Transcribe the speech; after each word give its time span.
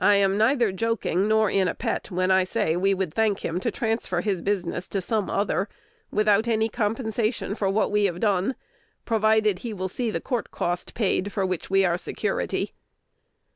I 0.00 0.14
am 0.14 0.38
neither 0.38 0.70
joking 0.70 1.26
nor 1.26 1.50
in 1.50 1.66
a 1.66 1.74
pet 1.74 2.12
when 2.12 2.30
I 2.30 2.44
say 2.44 2.76
we 2.76 2.94
would 2.94 3.12
thank 3.12 3.44
him 3.44 3.58
to 3.58 3.72
transfer 3.72 4.20
his 4.20 4.40
business 4.40 4.86
to 4.86 5.00
some 5.00 5.28
other, 5.28 5.68
without 6.12 6.46
any 6.46 6.68
compensation 6.68 7.56
for 7.56 7.68
what 7.68 7.90
we 7.90 8.04
have 8.04 8.20
done, 8.20 8.54
provided 9.04 9.58
he 9.58 9.72
will 9.72 9.88
see 9.88 10.12
the 10.12 10.20
court 10.20 10.52
cost 10.52 10.94
paid, 10.94 11.32
for 11.32 11.44
which 11.44 11.68
we 11.68 11.84
are 11.84 11.98
security. 11.98 12.70